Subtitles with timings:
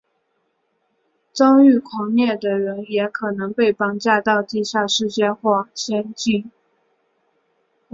[1.31, 6.49] 遭遇狂猎的人也可能被绑架到地下世界或者仙境。